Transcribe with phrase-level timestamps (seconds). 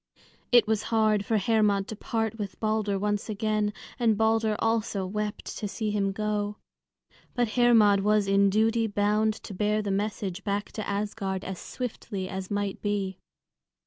[0.51, 5.45] It was hard for Hermod to part with Balder once again, and Balder also wept
[5.59, 6.57] to see him go.
[7.35, 12.27] But Hermod was in duty bound to bear the message back to Asgard as swiftly
[12.27, 13.19] as might be.